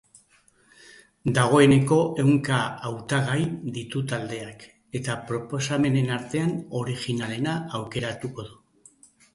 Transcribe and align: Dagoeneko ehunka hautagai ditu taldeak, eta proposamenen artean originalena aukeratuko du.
Dagoeneko 1.35 1.99
ehunka 2.23 2.57
hautagai 2.89 3.37
ditu 3.77 4.01
taldeak, 4.13 4.67
eta 5.01 5.19
proposamenen 5.29 6.11
artean 6.19 6.59
originalena 6.83 7.57
aukeratuko 7.83 8.51
du. 8.51 8.61